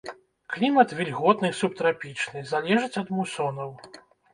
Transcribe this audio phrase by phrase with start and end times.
[0.53, 3.69] Клімат вільготны субтрапічны, залежыць ад мусонаў.